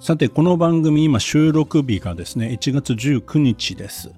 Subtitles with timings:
[0.00, 4.12] さて、この番組、今収録日がですね、1月19日です。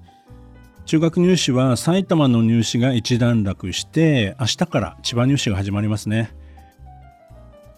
[0.85, 6.29] 中学入試は埼玉の入試が一段落して、明日から千葉入試が始まりますね。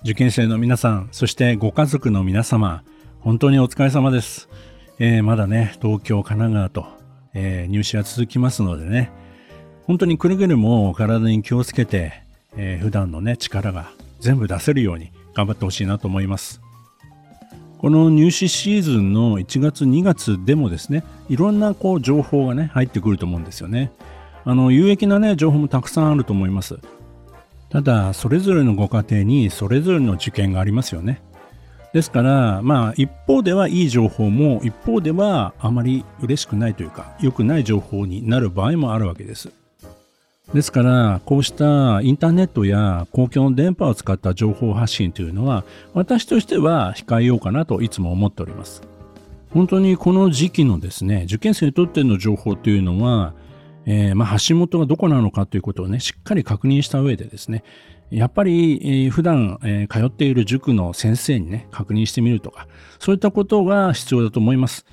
[0.03, 2.83] 受験生の皆さん、そしてご家族の皆様、
[3.21, 4.49] 本当にお疲れ様です。
[4.99, 6.85] えー、まだね、東京、神奈川と、
[7.33, 9.11] えー、入試が続きますのでね、
[9.85, 12.21] 本当にくれぐれも体に気をつけて、
[12.57, 16.62] えー、普段のね、力が全部出せるように頑張ってほしいなと思います。
[17.83, 23.91] この入試シーズンの1月2月でもですねいろんなこう情報がね入ってくると思うんですよね。
[24.45, 26.79] あの有益なね情報もたくさんあると思います。
[27.69, 31.21] ただそれぞれのご家庭にそれぞれの受験がありますよね。
[31.91, 39.51] ですからまあ一方ではいい情報も一方ではあまり嬉しくないというか良くない情報になる場合もあるわけです。
[40.53, 48.83] ですから、こうしたインターネットや公共の電波を使った情報発信というのは、私としては控えようかなといつも思っております。
[49.49, 53.33] 本当にこの時期のですね、受験生にとっての情報というのは、
[53.85, 57.63] えー、まあ発信元がどこなのかということをね、しっかり確認した上でですね、
[58.11, 62.67] やっぱり、えー、普段、えー、通っている塾の先生にね、確認してみるとか、
[62.99, 64.85] そういったことが必要だと思います。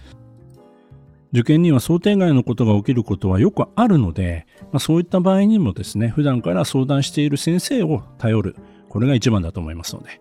[1.32, 8.56] 受験には想定外のことが起きることはよくあるので、まあ、そういった場合にもですね、普段から相談している先生を頼る。
[8.88, 10.20] これが一番だと思いますので。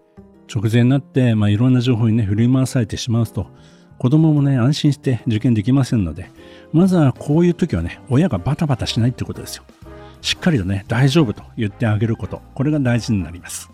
[0.54, 3.48] 直前になって、まあ、いろんな情報にね、振り回されてしまうと、
[3.98, 6.32] 子供もね、安心して受験できませんので、
[6.72, 9.64] まずはこういう時はね、親がバタバタしないってことですよ。
[10.22, 12.42] しっかりとね、大丈夫と言ってあげること。
[12.54, 13.70] これが大事になります。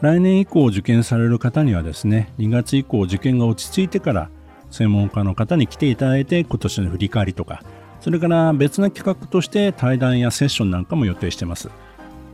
[0.00, 4.30] 来年以降受験される方にはですね、2月以降受験が落ち着いてから
[4.74, 7.62] 専門家の方に来ていただいて今年の振り返りとか、
[8.00, 11.70] それから別な企画として対談やセッションなんかも予定してます。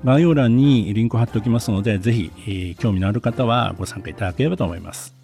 [0.05, 5.15] 概要欄にリンク貼っておきますので、ぜひ、えー、興味のある方はご参加いただければと思います。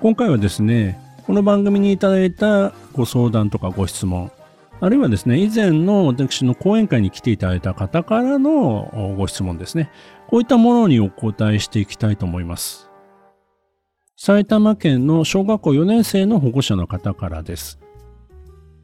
[0.00, 4.30] 今回はですね、この番組にいただいたご相談とかご質問、
[4.80, 9.90] あるいはですね、以前の私の講演会に来ていただいた方からのご質問ですね、
[10.28, 12.89] こういったものにお答えしていきたいと思います。
[14.22, 17.78] 埼玉県の小学校4年生の保護者の方からです。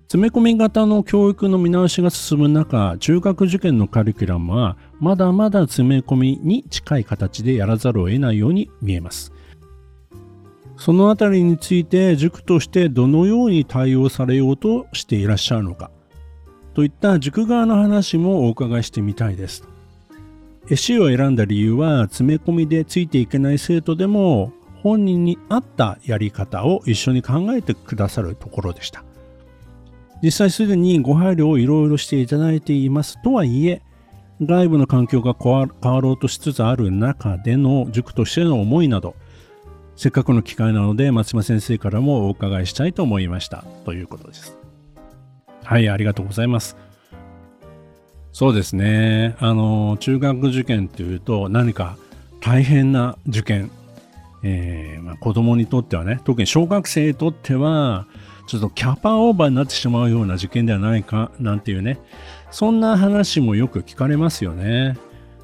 [0.04, 9.30] 詰め込み型の教育の見直しが進む中、中学受験のカリキュラムはまだまだ詰め込みに近い形でやらざるを得ないように見えます。
[10.78, 15.90] そのあたりについて塾としてどのように対応されようとしていらっしゃるのか
[16.72, 19.68] といった塾側の話もお伺いしてみたいです。
[20.70, 24.54] SC を選んだ理由は詰め込みでついていけない生徒でも
[24.86, 29.02] 本人に合ったやり方を一緒に考えてくださるところでした。
[30.22, 33.82] 実際すでにご配慮をいろいろしていただいていますとはいえ、
[34.40, 35.52] 外部の環境が変
[35.92, 39.16] わろうとしつつある中での塾としての思いなど、
[39.96, 44.56] せっかくの機会なので松島先生からもお伺いしたいと思いましたということです。
[45.64, 46.76] はい、ありがとうございます。
[48.32, 49.34] そうですね。
[49.40, 51.96] あの、中学受験というと何か
[52.40, 53.68] 大変な受験
[54.48, 58.06] えー、まあ、子供にとってはね、特に小学生にとっては、
[58.46, 61.98] ちょっとキャパオーバーになってしまうような受験ではないかなんていうね、
[62.52, 64.96] そんな話もよく聞かれますよね。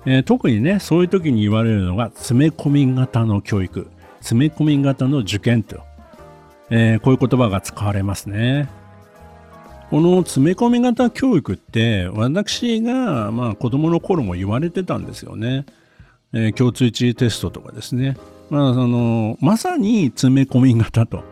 [0.07, 3.89] えー、特にね、そういう時に言われるのが、詰め込み型の教育、
[4.21, 5.81] 詰め込み型の受験と、
[6.71, 8.69] えー、こういう言葉が使われますね。
[9.91, 15.67] この詰め込み型教育って、私が、まあ、子供の頃も言われてたんですよね。
[16.33, 18.17] えー、共通一次テストとかですね。
[18.53, 21.25] まあ、そのまさに詰め込み型と、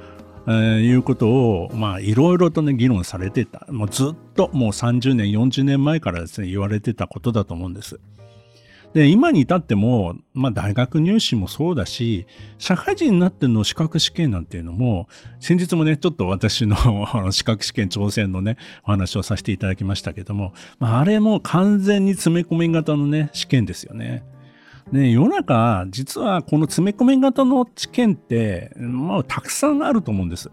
[0.48, 1.70] えー、いうことを、
[2.00, 3.66] いろいろとね、議論されてた。
[3.68, 8.00] もうずっと、もう30年、40年前からですね、言われてたことだと思うんです。
[8.94, 12.26] で、今に至っても、まあ、大学入試もそうだし、
[12.56, 15.06] 社会人になっての資格試験なんていうのも、
[15.40, 16.76] 先日もね、ちょっと私の
[17.32, 24.24] 資格試験挑戦のね、お話をさせていただきましたけども、まあ、あれも完全に詰め込み型のね、試験ですよね。
[24.92, 30.50] ね、世の中、実はこの詰め込み型の知見って、まあ、たくさんあると思うんです。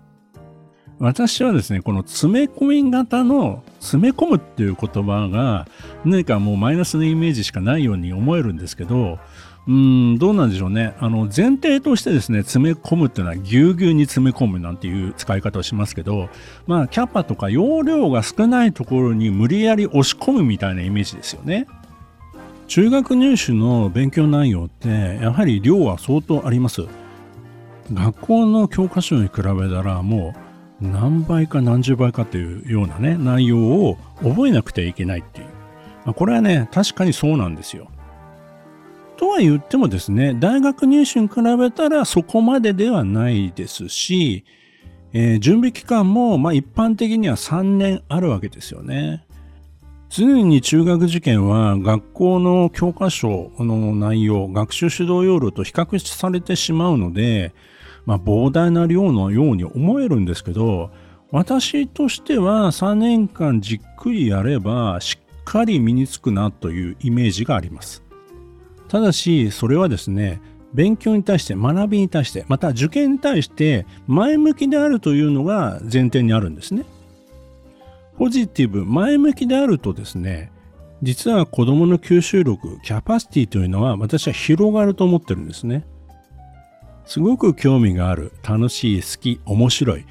[0.99, 5.67] 私はですね、この詰め込み型の詰め込むっていう言葉が
[6.05, 9.19] 何かもうマイナスのイメージしかないように思えるんですけど、
[9.67, 10.95] うん、どうなんでしょうね。
[10.99, 16.29] あの、前提としてですね、詰め込むっていうのはぎゅうぎゅうに詰め込むなんていう使い方をしますけど、
[16.67, 21.67] まあ、キャパとか容量が少ないところに無理やり押し込むみたいなイメージですよね。
[22.67, 26.81] 中学入試の勉強内容って、やはり量は相当あります。
[27.91, 30.35] 学校の教科書に比べたらも
[30.81, 35.47] う何倍か何十倍かというようなね、内容を覚えなくてはいけないっていう。
[36.05, 37.87] まあ、これはね、確かにそうなんですよ。
[39.15, 44.43] とは言ってもですね、大学入試に比べたらそこまでではないですし、
[45.13, 49.25] えー、準備期間もまあ一般的には3年あるわけですよね。
[50.09, 57.53] 常に中学受験は学校の教科書の内容、学習指導要領と比較されてしまうので、
[58.05, 60.91] まあ、膨大な量のように思えるんですけど、
[61.31, 68.01] 私としては3年間じっくりやればしっかり身につくなというイメージがあります。
[68.87, 70.39] ただし、それはですね、
[70.73, 76.85] 勉強に対して、学びに対して、また受験に対して前向きであるというのが前提にあるんですね。
[78.17, 80.51] ポジティブ、前向きであるとですね、
[81.03, 85.85] 実は子供の吸収力、キャパシティというのは私は広がると思ってるんですね。
[87.05, 90.05] すごく興味がある、楽しい、好き、面白い。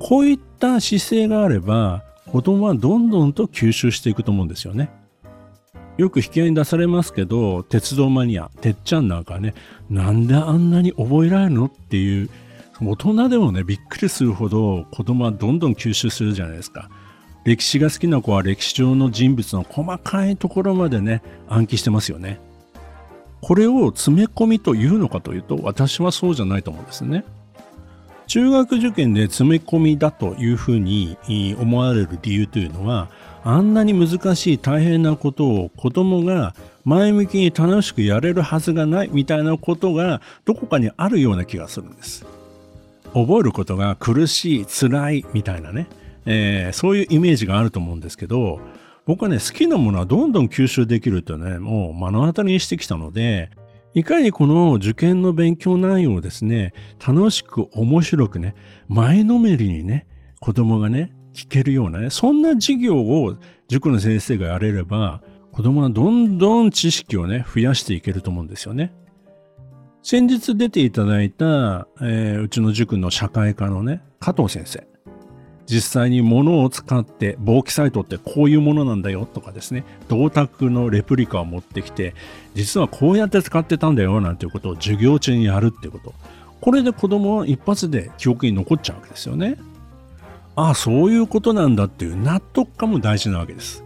[0.00, 4.90] こういった姿勢があれば、子供はどんどんと吸収していくと思うんですよね。
[5.98, 9.54] よく引き合いに出されますけど、鉄道マニア、てっちゃんなんかね、
[9.88, 12.28] なんであんなに覚えられるのっていう、
[12.80, 16.90] 大人でもね、びっくりするほど子供はどんどん吸収するじゃないですか。
[17.44, 22.40] 歴史が好きな子は歴史上の人物の細かいところまでね、暗記してますよね。
[23.40, 27.24] これを詰め込みというのかというと私はそうじゃないと思うんですね。
[28.28, 31.18] 中学受験で詰め込みだというふうに
[31.58, 33.10] 思われる理由というのは
[33.42, 36.54] あんなに難しい大変なことを子供が
[36.84, 42.24] 前向きに楽しくやれるはずがないみたいなことがどこかにあるような気がするんです。
[43.12, 45.88] 覚えることが苦しい、辛いみたいなね、
[46.26, 48.60] えー、そういうイメージがあると思うんですけど、
[49.06, 53.50] 僕はね、好きなものはどんどん吸収できるとね、もう目の当たりにしてきたので、
[53.94, 56.72] いかにこの受験の勉強内容をですね、
[57.06, 58.54] 楽しく面白くね、
[58.88, 60.06] 前のめりにね、
[60.40, 63.36] 子供がね、聞けるようなね、そんな授業を
[63.68, 65.22] 塾の先生がやれれば、
[65.52, 68.94] 子供はどんどん知識をね、増やしていけると思うんですよね。
[70.02, 74.91] 先日出ていただいた、えー、うちの塾の社会科のね、加藤先生。
[75.72, 82.14] 実際に物を使って簿記サイトってこういうものなんだよとかですね銅鐸のレプリカを持ってきて
[82.52, 86.12] 実はこうやって使ってたんだよなんていうことを授業中にやるっていうこと。
[86.60, 89.56] これで子供は一発で記憶に残っちゃうわけですよね。
[90.54, 93.82] ああそういうことなんだっていう納得感も大事なわけです。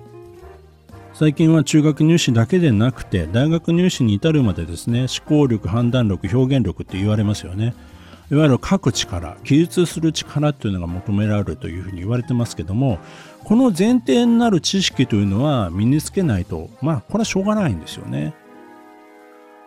[1.14, 7.74] 最近は中学入試だけでなくて大学入試に至るまでですね思考力判断力表現力って言われますよね。
[8.30, 12.98] いわゆる書く力、記述する力というのが求められるというふうに言われてますけども、
[13.44, 18.34] この前提になる知識というのは身につけないと、まあ、これはしょうがないんですよね。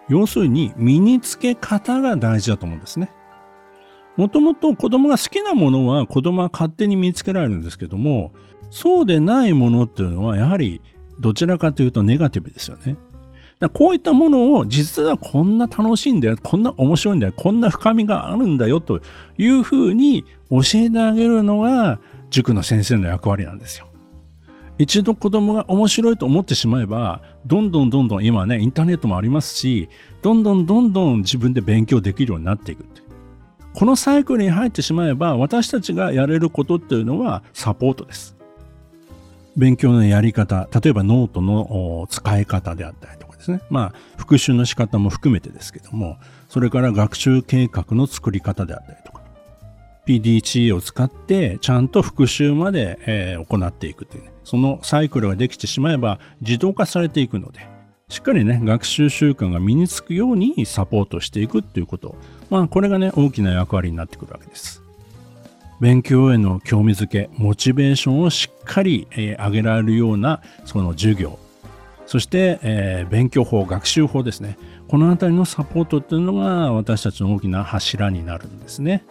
[0.10, 3.12] 要するに、身につけ方が大事だと思うんですね。
[4.18, 8.34] もともと子供が好きなものは子供は勝手に身につけられるんですけども、
[8.70, 10.82] そうでないものっていうのはやはり
[11.22, 12.98] どちらかというとネガティブですよね。
[13.68, 19.02] こういったものを実はこんな楽しいんだよ、こんな面白いんだよ、こんな深みがあるんだよと
[19.38, 23.88] いうふうに教えてあげるのが塾の先生の役割なんですよ。
[24.78, 29.90] 一度子供が面白いと思ってしまえば、どんどんどんどん今ね、インターネットもありますし、
[30.22, 32.86] どんどんどんどん自分で勉強できるようになっていく
[33.74, 38.38] このサイクルに入ってしまえば、私たちがやれることっていうのはサポートです。
[39.58, 43.62] 勉強のやり方、例えばノートの使い方であったりとかですね。
[43.70, 46.18] まあ、復習の仕方も含めてですけども、
[46.50, 49.22] それから学習計画の作り方であったりとか、
[50.06, 57.68] PDCA を使ってちゃんと復習まで、えー、行っていくという、ね、そのサイクルができてしまえば自動化されていくので、
[58.10, 62.16] しっかりね、学習習慣が身につくようにサポートしていくっていうこと。
[62.50, 64.82] まあ、これがね、大きな役割になってくるわけです。
[65.80, 71.38] 勉強への興味づけ、モチベーションをしっかり、えー、上げられるようなその授業、
[72.10, 74.58] そして、えー、勉強法、学習法ですね。
[74.88, 79.06] このあたりのサポートっていうのが私たちの大きな柱になるんですね。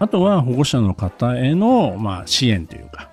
[0.00, 3.08] あとは保護者の方への、まあ、支援というか、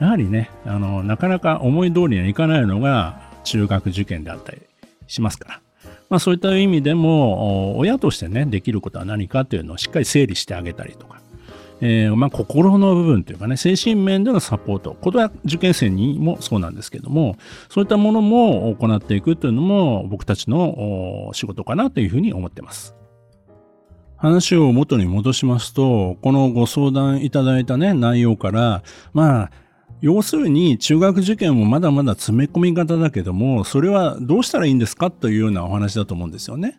[0.00, 4.58] やはりね、あの、なかなか思い通りにはいかないのが中学受験であったり
[5.06, 5.60] しますから。
[6.08, 11.19] まあそういった意味でも、親としてね、できることは何かというのをしっかり整理してあげたりとか、
[11.80, 17.36] えー、まあ、心の部分というかね、精神面でのサポート、これは受験生にもそうなんですけども、
[17.68, 22.94] そういったものも行っていくというのも僕たちの仕事かなというふうに思ってます。
[24.16, 28.82] 話を元に戻しますと、このご相談いただいたね、内容から、
[29.14, 29.50] まあ、
[30.02, 36.78] 要するに中学受験もまだまだ詰め込み型だけども、それはどうしたらいいんですかというようなお話だと思うんですよね。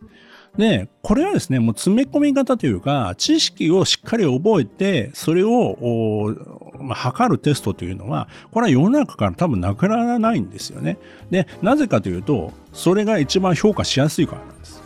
[0.58, 6.36] で、これはですね、もう詰め込み型というか、知識をしっかり覚えて、それを、
[6.80, 10.98] まあ、測るテストというのは、これは世の中から多分なくならないんですよね。
[11.30, 14.82] で、なぜかというと、それが一番評価しやすいからなんです。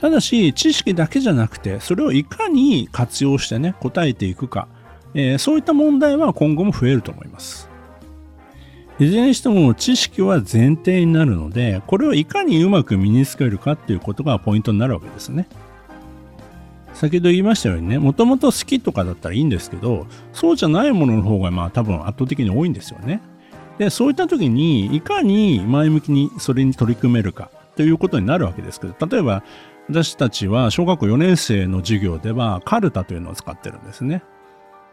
[0.00, 4.66] ただし、知識だけじゃなくて、それをいかに活用してね、答えていくか。
[5.12, 7.69] えー、そういった問題は今後も増えると思います。
[9.00, 15.48] いずれにしても知識は前提になるので、これをいかにうまく身につけるかっていうことがポイントになるわけですね。
[16.92, 23.22] 先ほど言いましたようにね、もともと好きとかだったらいいんですけど、そうじゃないものの方がまあ多分圧倒的に多いんですよね。
[23.78, 29.42] で、そういった時に、いかに前向きにそれに取り組めるかということになるわけですけど、例えば
[29.88, 34.22] 私たちは小学校4年生の授業ではカルタというのを使ってるんですね。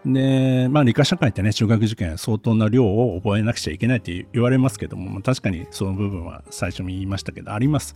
[0.06, 7.96] で、まあ理科社会ってね、中学受験相当な量を覚えなくちゃいけないって言われますけども、確かにその部分は最初に言いましたけど、あります。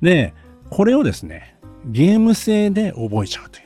[0.00, 0.34] で、
[0.70, 3.62] これをですね、ゲーム性で覚えちゃうとい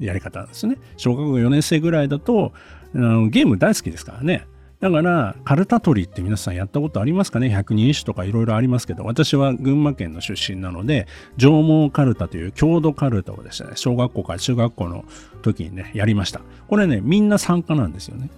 [0.00, 0.76] うやり方なんですね。
[0.96, 2.52] 小学校4年生ぐらいだと、
[2.94, 4.46] あのゲーム大好きですからね。
[4.80, 7.50] だから、カルタ取りって皆さんやったことありますかね？
[7.50, 15.04] 百人一首とかいろいろありますけど、私は群馬県の出身なので、縄文カルタという郷土カルタをですね、小学校から中学校の
[15.42, 16.42] 時にね、やりました。
[16.68, 18.30] これね、みんな参加なんですよね。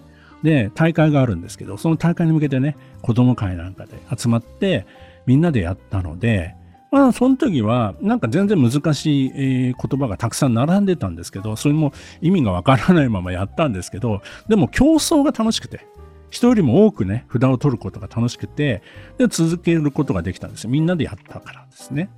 [0.43, 4.87] で、大会があるんですけど、その大会に向けてね、子供会なんかで集まって、
[5.27, 6.55] みんなでやったので、
[6.91, 15.87] まあ、その時は、なんか全然難しい、言葉がたくさん並んでたんですけど、それも意味がわからないままやったんですけど、でも競争が楽しくて、
[16.31, 18.83] 人よりも多くね、札を取ることが楽しくて、
[19.19, 22.11] で、続けることができたんですよみんなでやったからですね。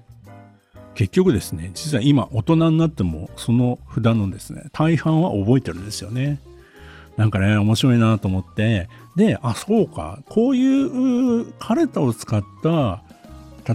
[0.95, 6.39] 結局ですね、実は今大人になってもその札のですね、大半は覚えてるんですよね。
[7.17, 13.03] なんかね、面白いなと思って、で、あ、そうか、こういうカルタを使った、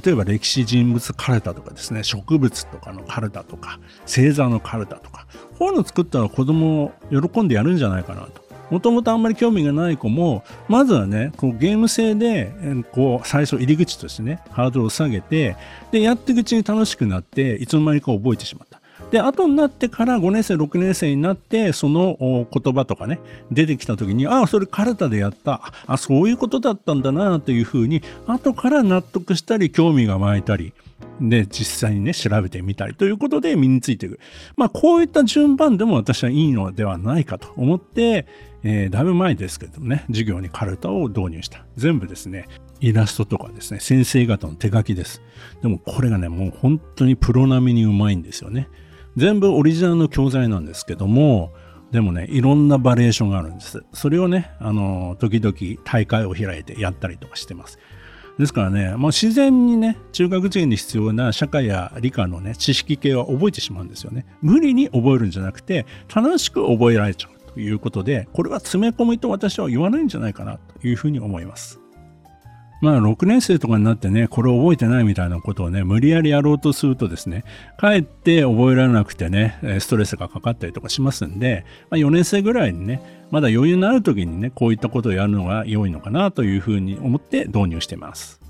[0.03, 5.27] 例えば歴史人物カルタとかですね、植物とかのカルタとか、星座のカルタとか、
[5.57, 8.46] こういうの作ったら子供喜んでやるんじゃないかなと。
[8.69, 12.51] もともとあんまり興味がない子も、まずはね、こうゲーム性で、
[12.91, 15.55] こう、最初入り口としてね、ハードルを下げて、
[15.91, 18.81] で、やっていくうちに楽しくなって、いつの間にか覚えてしまった。
[19.11, 23.19] で、後になってから5年生、6年生になって、その言葉とかね、
[23.51, 25.61] 出てきた時に、ああ、それカルタでやった。
[25.85, 30.73] あ、そういうことだったんだな、というふうに、後から納得したり、興味が湧いたり、
[31.21, 34.19] で、実際にね、調べてみたりということで身についていく。
[34.55, 38.27] まあ、こういった順番でも私はいいのではないかと思って、
[38.63, 41.65] えー、だいぶ前ですけどもね、授業にカルタを導入した。
[41.75, 42.47] 全部ですね、
[42.79, 45.21] イラストとかですね、先生方の手書きです。
[45.61, 48.69] でもこれがね、もう本当にプロ並みにうまいんですよね。
[49.15, 51.51] 全部オリジナルの教材なんですけども、
[51.91, 53.83] でもね、いろんなバリエーションがあるんです。
[53.93, 57.79] それをね、あの、時々大会を開いてやったりとかしてます。
[58.37, 64.25] ですからね、もう自然にね、中学受験に必要な社会や理科のね、知識系は覚えてしまうんですよね。
[64.41, 67.37] 無理に覚えるんじゃなくて、楽しく覚えられちゃう。
[67.53, 71.79] ということで、これは詰め込みと私は言わないんじゃないかなというふうに思います。
[72.81, 77.43] まあ、6年生とかになってね、これを覚えてないみたいなことをね、無理やりやろうとするとですね、
[77.77, 88.41] かえって覚えられなくてね、ストレスがかかったりとかしますんで、まあ、4年生ぐらいにね、まだ余裕のある時にね、こういったことをやるのが良いのかなというふうに思って導入してます。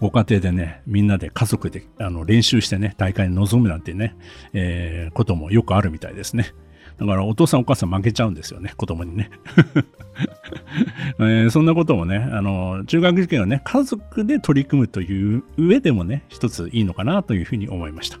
[0.00, 4.16] ご家庭でね、みんなで家族であの練習してね、大会に臨むなんてね、
[4.52, 6.52] えー、こともよくあるみたいですね。
[6.98, 9.30] だからお父さんお母さん負けちゃうんですよね、子供にね。
[11.18, 18.18] えー、そんなこともね、あの、中学受験はね、家族で取り組むという上でもね、一ついいのかなというふうに思いました。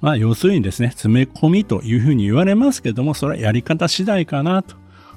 [0.00, 4.76] まあ、要するにですね、詰め込みというふうに言われますけども、それはやり方次第かなと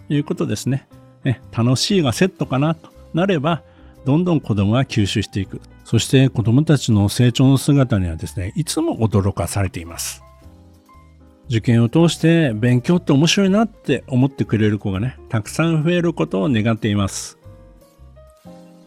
[0.09, 0.87] いうことですね。
[1.23, 3.61] ね楽しいがセットかなとなれば、
[4.05, 5.61] どんどん子供が吸収していく。
[5.83, 10.23] そして子供たちの成長の姿にはですね、いつも驚かされています。
[11.49, 17.39] 受験を通して勉強って面白いなって思ってくれる子がね、たくさん増えることを願っています。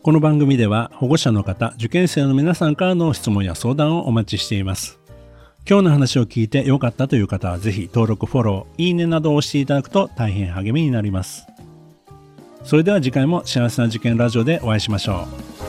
[0.02, 5.00] この番組では保護者の方、受験生の皆さんからの質問や相談をお待ちしています。
[5.68, 11.46] 今日の話を聞いて良かったという方はぜひ登録、フォロー、いいねなどを押していただくと大変励みになります。
[12.62, 15.26] それでは次回も幸せな受験ラジオでお会いしましょ
[15.58, 15.61] う。